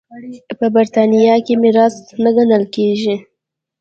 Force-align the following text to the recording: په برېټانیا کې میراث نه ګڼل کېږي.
په 0.57 0.65
برېټانیا 0.73 1.35
کې 1.45 1.53
میراث 1.61 1.95
نه 2.23 2.29
ګڼل 2.35 2.63
کېږي. 2.75 3.15